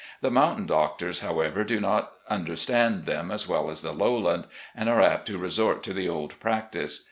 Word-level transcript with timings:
The 0.21 0.31
mountain 0.31 0.65
doctors, 0.65 1.19
how 1.19 1.41
ever, 1.41 1.63
do 1.63 1.79
not 1.79 2.13
understand 2.27 3.05
them 3.05 3.29
as 3.29 3.47
well 3.47 3.69
as 3.69 3.83
the 3.83 3.91
lowland, 3.91 4.45
and 4.75 4.89
are 4.89 4.99
apt 4.99 5.27
to 5.27 5.37
resort 5.37 5.83
to 5.83 5.93
the 5.93 6.09
old 6.09 6.39
practice. 6.39 6.99